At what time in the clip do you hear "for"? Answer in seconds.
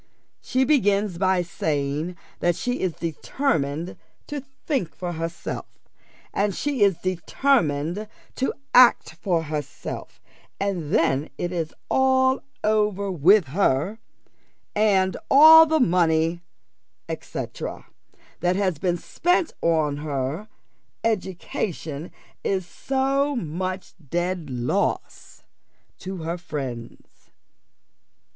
4.95-5.11, 9.13-9.43